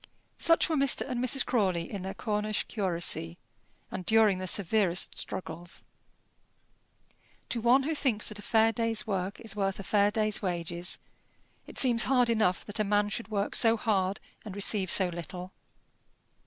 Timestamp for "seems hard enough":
11.77-12.65